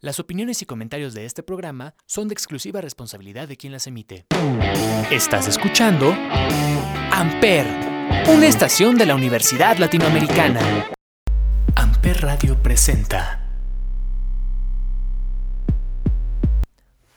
[0.00, 4.26] Las opiniones y comentarios de este programa son de exclusiva responsabilidad de quien las emite.
[5.10, 6.14] Estás escuchando
[7.10, 7.66] Amper,
[8.28, 10.60] una estación de la Universidad Latinoamericana.
[11.74, 13.47] Amper Radio presenta.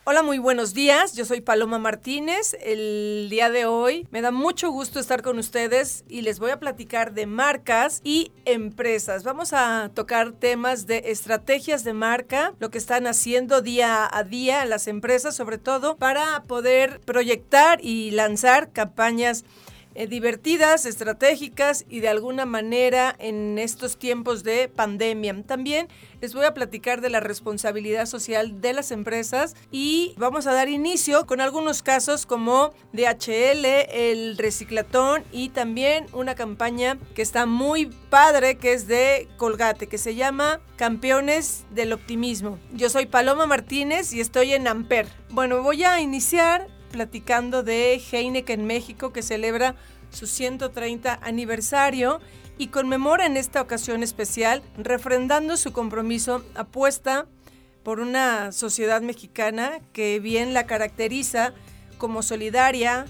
[0.03, 1.13] Hola, muy buenos días.
[1.13, 2.57] Yo soy Paloma Martínez.
[2.59, 6.59] El día de hoy me da mucho gusto estar con ustedes y les voy a
[6.59, 9.23] platicar de marcas y empresas.
[9.23, 14.65] Vamos a tocar temas de estrategias de marca, lo que están haciendo día a día
[14.65, 19.45] las empresas, sobre todo para poder proyectar y lanzar campañas
[19.93, 25.43] eh, divertidas, estratégicas y de alguna manera en estos tiempos de pandemia.
[25.43, 25.87] También
[26.21, 30.69] les voy a platicar de la responsabilidad social de las empresas y vamos a dar
[30.69, 37.87] inicio con algunos casos como DHL, el reciclatón y también una campaña que está muy
[38.09, 42.59] padre que es de Colgate que se llama Campeones del Optimismo.
[42.73, 45.07] Yo soy Paloma Martínez y estoy en Amper.
[45.29, 49.75] Bueno, voy a iniciar platicando de Heineken México que celebra
[50.11, 52.19] su 130 aniversario
[52.57, 57.25] y conmemora en esta ocasión especial refrendando su compromiso apuesta
[57.83, 61.53] por una sociedad mexicana que bien la caracteriza
[61.97, 63.05] como solidaria,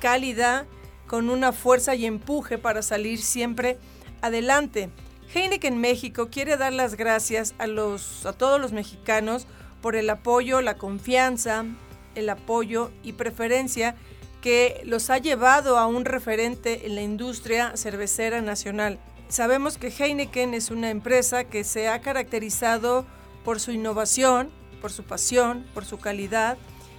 [0.00, 0.66] cálida,
[1.06, 3.78] con una fuerza y empuje para salir siempre
[4.22, 4.90] adelante.
[5.34, 9.46] Heineken México quiere dar las gracias a, los, a todos los mexicanos
[9.80, 11.64] por el apoyo, la confianza,
[12.14, 13.96] el apoyo y preferencia
[14.40, 18.98] que los ha llevado a un referente en la industria cervecera nacional.
[19.28, 23.06] Sabemos que Heineken es una empresa que se ha caracterizado
[23.44, 24.50] por su innovación,
[24.80, 26.56] por su pasión, por su calidad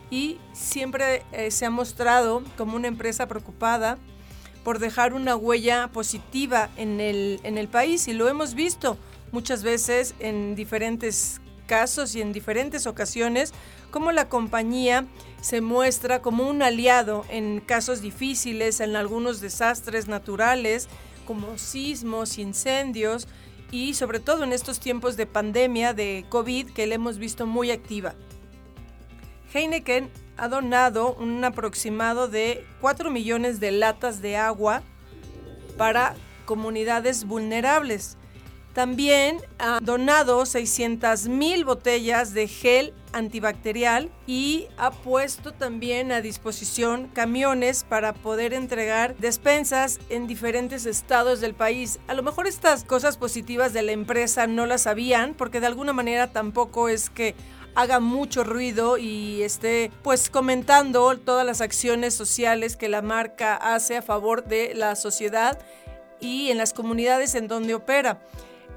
[0.10, 3.98] y siempre eh, se ha mostrado como una empresa preocupada
[4.64, 8.98] por dejar una huella positiva en el, en el país y lo hemos visto
[9.32, 11.42] muchas veces en diferentes
[11.72, 13.54] casos y en diferentes ocasiones
[13.92, 15.06] cómo la compañía
[15.40, 20.90] se muestra como un aliado en casos difíciles, en algunos desastres naturales,
[21.26, 23.30] como sismos, incendios
[23.72, 27.72] y sobre todo en estos tiempos de pandemia de COVID que le hemos visto muy
[27.72, 28.16] activa.
[29.54, 34.84] Heineken ha donado un aproximado de 4 millones de latas de agua
[35.78, 38.18] para comunidades vulnerables.
[38.74, 47.10] También ha donado 600 mil botellas de gel antibacterial y ha puesto también a disposición
[47.10, 52.00] camiones para poder entregar despensas en diferentes estados del país.
[52.08, 55.92] A lo mejor estas cosas positivas de la empresa no las sabían porque de alguna
[55.92, 57.36] manera tampoco es que
[57.76, 63.98] haga mucho ruido y esté pues comentando todas las acciones sociales que la marca hace
[63.98, 65.60] a favor de la sociedad
[66.22, 68.22] y en las comunidades en donde opera.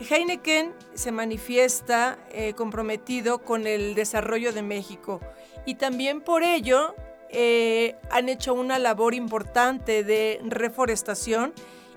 [0.01, 5.21] Heineken se manifiesta eh, comprometido con el desarrollo de México
[5.65, 6.95] y también por ello
[7.31, 11.53] eh, han hecho una labor importante de reforestación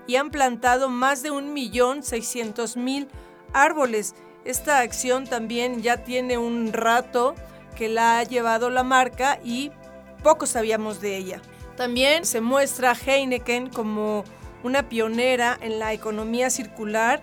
[0.06, 3.08] y han plantado más de 1.600.000
[3.52, 4.14] árboles.
[4.44, 7.34] Esta acción también ya tiene un rato
[7.76, 9.70] que la ha llevado la marca y
[10.22, 11.42] poco sabíamos de ella.
[11.76, 14.24] También se muestra Heineken como
[14.64, 17.22] una pionera en la economía circular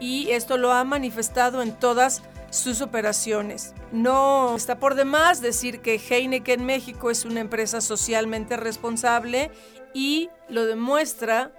[0.00, 3.74] y esto lo ha manifestado en todas sus operaciones.
[3.92, 9.50] No está por demás decir que Heineken México es una empresa socialmente responsable
[9.94, 11.52] y lo demuestra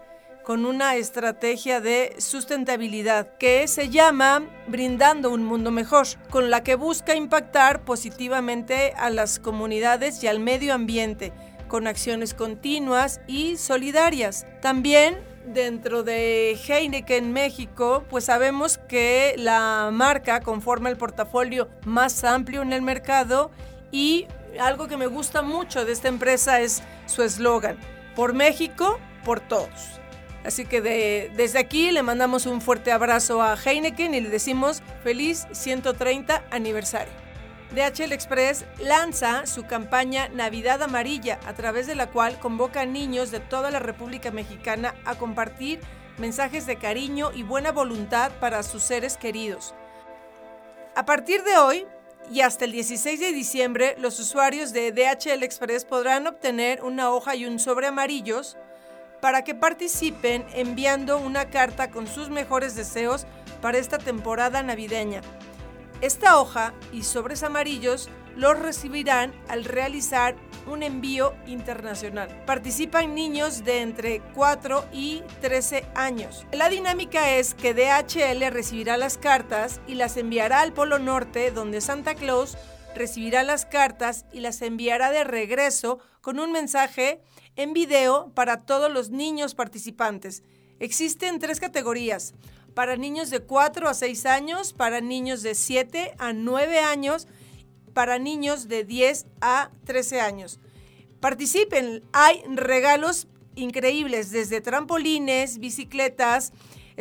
[0.44, 6.76] con una estrategia de sustentabilidad que se llama Brindando un Mundo Mejor, con la que
[6.76, 11.34] busca impactar positivamente a las comunidades y al medio ambiente
[11.68, 14.46] con acciones continuas y solidarias.
[14.62, 22.62] También dentro de Heineken México, pues sabemos que la marca conforma el portafolio más amplio
[22.62, 23.52] en el mercado
[23.92, 24.28] y
[24.60, 27.78] algo que me gusta mucho de esta empresa es su eslogan,
[28.16, 30.00] por México, por todos.
[30.44, 30.82] Así que
[31.36, 37.27] desde aquí le mandamos un fuerte abrazo a Heineken y le decimos feliz 130 aniversario.
[37.72, 43.30] DHL Express lanza su campaña Navidad Amarilla, a través de la cual convoca a niños
[43.30, 45.82] de toda la República Mexicana a compartir
[46.18, 49.76] mensajes de cariño y buena voluntad para sus seres queridos.
[50.96, 51.86] A partir de hoy
[52.32, 57.36] y hasta el 16 de diciembre, los usuarios de DHL Express podrán obtener una hoja
[57.36, 58.58] y un sobre amarillos
[59.22, 63.28] para que participen enviando una carta con sus mejores deseos
[63.62, 65.22] para esta temporada navideña.
[66.02, 70.36] Esta hoja y sobres amarillos los recibirán al realizar
[70.68, 72.44] un envío internacional.
[72.46, 76.46] Participan niños de entre 4 y 13 años.
[76.52, 81.82] La dinámica es que DHL recibirá las cartas y las enviará al Polo Norte, donde
[81.82, 82.58] Santa Claus
[82.94, 87.22] recibirá las cartas y las enviará de regreso con un mensaje
[87.56, 90.44] en video para todos los niños participantes.
[90.80, 92.36] Existen tres categorías.
[92.78, 97.28] Para niños de 4 a 6 años, para niños de 7 a 9 años,
[97.96, 100.60] para niños de 10 a 13 años.
[101.20, 106.54] Participen, hay regalos increíbles, desde trampolines, bicicletas,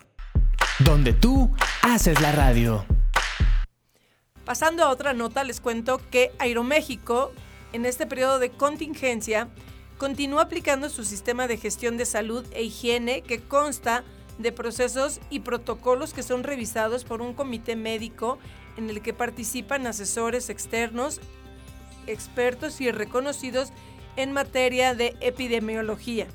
[0.81, 1.51] donde tú
[1.83, 2.85] haces la radio.
[4.45, 7.33] Pasando a otra nota, les cuento que Aeroméxico,
[7.73, 9.49] en este periodo de contingencia,
[9.99, 14.16] continúa aplicando su sistema de gestión de salud e higiene que consta de
[14.53, 18.39] procesos y protocolos que son revisados por un comité médico
[18.77, 21.21] en el que participan asesores externos,
[22.07, 23.73] expertos y reconocidos
[24.17, 26.27] en materia de epidemiología,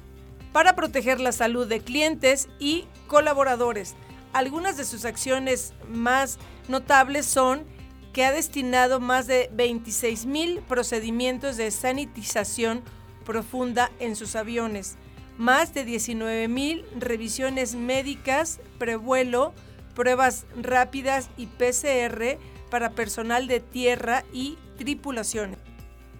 [0.51, 3.95] para proteger la salud de clientes y colaboradores.
[4.33, 7.65] Algunas de sus acciones más notables son
[8.13, 12.83] que ha destinado más de 26 mil procedimientos de sanitización
[13.25, 14.97] profunda en sus aviones,
[15.41, 19.55] más de 19 mil revisiones médicas, prevuelo,
[19.95, 22.37] pruebas rápidas y PCR
[22.69, 25.57] para personal de tierra y tripulaciones.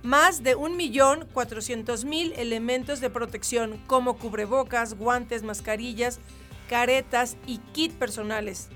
[0.02, 6.20] Más de 1.400.000 elementos de protección como cubrebocas, guantes, mascarillas,
[6.68, 8.70] caretas y kit personales.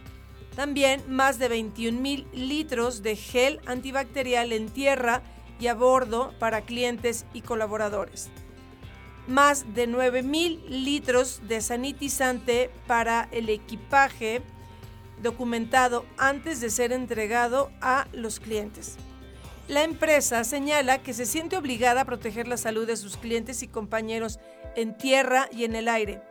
[0.56, 5.24] También más de 21.000 litros de gel antibacterial en tierra
[5.60, 8.30] y a bordo para clientes y colaboradores
[9.28, 14.42] más de 9.000 litros de sanitizante para el equipaje
[15.22, 18.98] documentado antes de ser entregado a los clientes.
[19.68, 23.68] La empresa señala que se siente obligada a proteger la salud de sus clientes y
[23.68, 24.40] compañeros
[24.76, 26.22] en tierra y en el aire.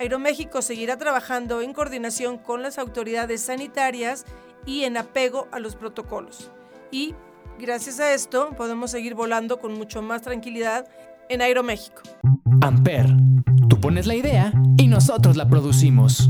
[0.00, 4.24] Aeroméxico seguirá trabajando en coordinación con las autoridades sanitarias
[4.66, 6.50] y en apego a los protocolos.
[6.90, 7.14] Y
[7.58, 10.88] gracias a esto podemos seguir volando con mucho más tranquilidad
[11.28, 12.02] en Aeroméxico.
[12.60, 13.06] Amper,
[13.68, 16.28] tú pones la idea y nosotros la producimos.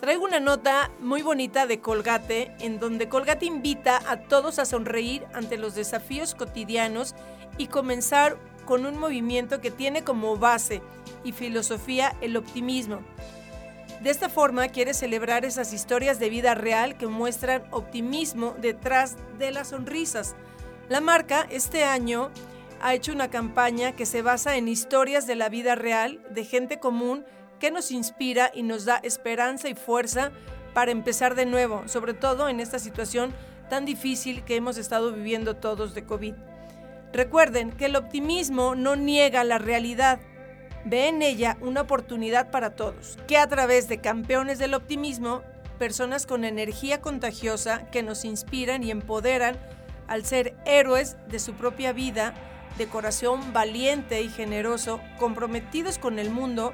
[0.00, 5.24] Traigo una nota muy bonita de Colgate, en donde Colgate invita a todos a sonreír
[5.34, 7.14] ante los desafíos cotidianos
[7.58, 10.82] y comenzar con un movimiento que tiene como base
[11.24, 13.00] y filosofía el optimismo.
[14.02, 19.50] De esta forma quiere celebrar esas historias de vida real que muestran optimismo detrás de
[19.50, 20.36] las sonrisas.
[20.88, 22.30] La marca este año
[22.80, 26.78] ha hecho una campaña que se basa en historias de la vida real de gente
[26.78, 27.24] común
[27.58, 30.30] que nos inspira y nos da esperanza y fuerza
[30.74, 33.32] para empezar de nuevo, sobre todo en esta situación
[33.70, 36.34] tan difícil que hemos estado viviendo todos de COVID.
[37.12, 40.20] Recuerden que el optimismo no niega la realidad,
[40.84, 45.42] ve en ella una oportunidad para todos, que a través de campeones del optimismo,
[45.78, 49.56] personas con energía contagiosa que nos inspiran y empoderan
[50.08, 52.34] al ser héroes de su propia vida,
[52.78, 56.72] de corazón valiente y generoso, comprometidos con el mundo,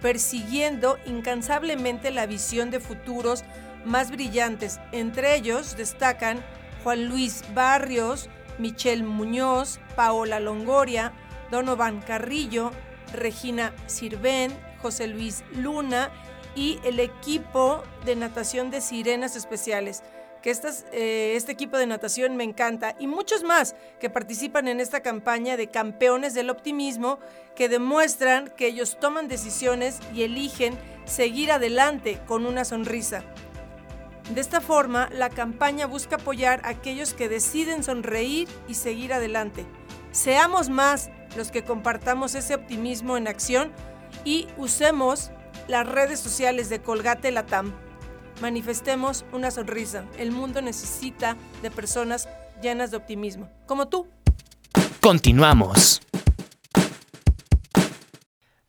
[0.00, 3.44] persiguiendo incansablemente la visión de futuros
[3.84, 4.80] más brillantes.
[4.92, 6.44] Entre ellos destacan
[6.84, 8.28] Juan Luis Barrios,
[8.58, 11.12] Michelle Muñoz, Paola Longoria,
[11.50, 12.70] Donovan Carrillo,
[13.12, 14.52] Regina Sirven,
[14.82, 16.10] José Luis Luna
[16.54, 20.02] y el equipo de natación de Sirenas Especiales
[20.48, 25.56] eh, este equipo de natación me encanta y muchos más que participan en esta campaña
[25.56, 27.18] de campeones del optimismo
[27.54, 33.24] que demuestran que ellos toman decisiones y eligen seguir adelante con una sonrisa.
[34.34, 39.66] De esta forma, la campaña busca apoyar a aquellos que deciden sonreír y seguir adelante.
[40.12, 43.72] Seamos más los que compartamos ese optimismo en acción
[44.24, 45.30] y usemos
[45.66, 47.74] las redes sociales de Colgate Latam
[48.40, 50.04] Manifestemos una sonrisa.
[50.16, 52.28] El mundo necesita de personas
[52.62, 54.06] llenas de optimismo, como tú.
[55.00, 56.00] Continuamos.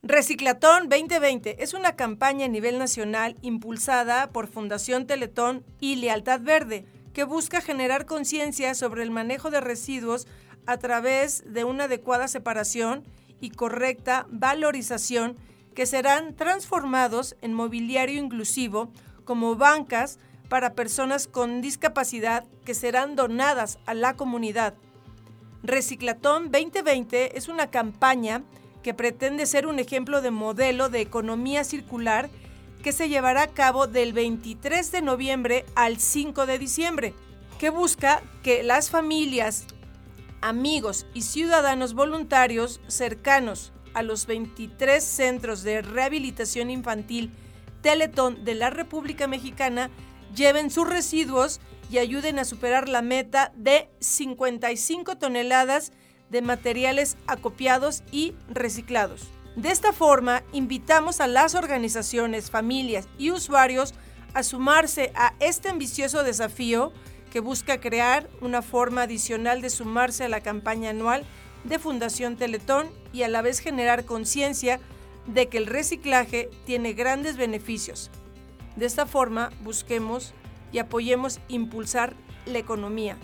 [0.02, 6.86] Reciclatón 2020 es una campaña a nivel nacional impulsada por Fundación Teletón y Lealtad Verde
[7.14, 10.26] que busca generar conciencia sobre el manejo de residuos
[10.66, 13.04] a través de una adecuada separación
[13.40, 15.38] y correcta valorización
[15.76, 18.92] que serán transformados en mobiliario inclusivo
[19.30, 20.18] como bancas
[20.50, 24.74] para personas con discapacidad que serán donadas a la comunidad.
[25.62, 28.42] Reciclatón 2020 es una campaña
[28.82, 32.32] que pretende ser un ejemplo de modelo de economía circular
[32.82, 37.14] que se llevará a cabo del 23 de noviembre al 5 de diciembre,
[37.60, 39.68] que busca que las familias,
[40.42, 47.32] amigos y ciudadanos voluntarios cercanos a los 23 centros de rehabilitación infantil
[47.82, 49.90] Teletón de la República Mexicana
[50.36, 51.60] lleven sus residuos
[51.90, 55.92] y ayuden a superar la meta de 55 toneladas
[56.30, 59.28] de materiales acopiados y reciclados.
[59.56, 63.94] De esta forma, invitamos a las organizaciones, familias y usuarios
[64.34, 66.94] a sumarse a este ambicioso desafío
[67.32, 71.26] que busca crear una forma adicional de sumarse a la campaña anual
[71.64, 74.80] de Fundación Teletón y a la vez generar conciencia
[75.34, 78.10] de que el reciclaje tiene grandes beneficios.
[78.76, 80.34] De esta forma, busquemos
[80.72, 82.14] y apoyemos impulsar
[82.46, 83.18] la economía.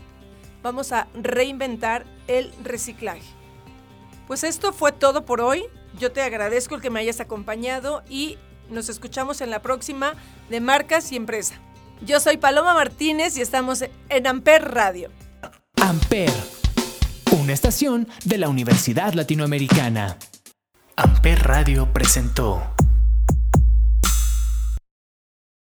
[0.61, 3.23] Vamos a reinventar el reciclaje.
[4.27, 5.63] Pues esto fue todo por hoy.
[5.99, 8.37] Yo te agradezco el que me hayas acompañado y
[8.69, 10.15] nos escuchamos en la próxima
[10.49, 11.55] de Marcas y Empresa.
[12.01, 15.11] Yo soy Paloma Martínez y estamos en Amper Radio.
[15.81, 16.31] Amper,
[17.39, 20.17] una estación de la Universidad Latinoamericana.
[20.97, 22.74] Amper Radio presentó.